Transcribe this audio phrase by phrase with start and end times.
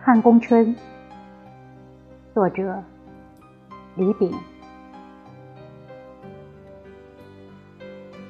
[0.00, 0.74] 汉宫春，
[2.32, 2.82] 作者
[3.96, 4.32] 李炳。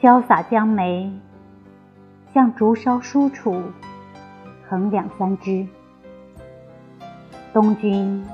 [0.00, 1.12] 潇洒江梅，
[2.32, 3.62] 向竹梢疏处，
[4.68, 5.66] 横两三枝。
[7.52, 8.24] 东君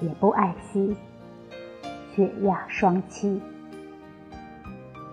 [0.00, 0.96] 也不爱惜，
[2.14, 3.40] 雪压双栖。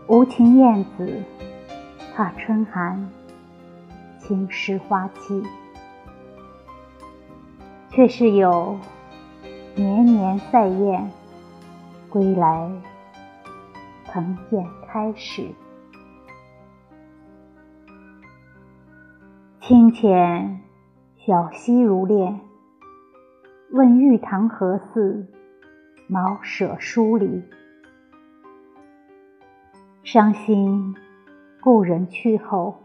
[0.07, 1.23] 无情燕子，
[2.15, 3.09] 怕春寒，
[4.20, 5.43] 侵蚀花期。
[7.95, 8.77] 却是有
[9.73, 11.09] 年年赛燕
[12.09, 12.70] 归来，
[14.04, 15.48] 蓬见开始。
[19.62, 20.60] 清浅
[21.26, 22.41] 小溪如练，
[23.71, 25.26] 问玉堂何似？
[26.09, 27.41] 茅舍疏离，
[30.04, 30.93] 伤心
[31.62, 32.84] 故人去后，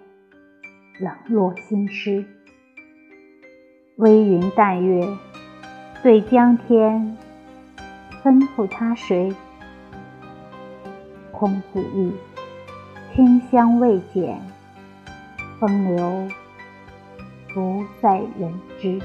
[1.00, 2.24] 冷落新诗。
[4.00, 5.06] 微云淡月，
[6.02, 7.18] 对江天，
[8.24, 9.30] 吩咐他谁？
[11.30, 12.10] 空子意，
[13.14, 14.40] 清香未减，
[15.58, 16.26] 风流
[17.52, 18.98] 不在人知。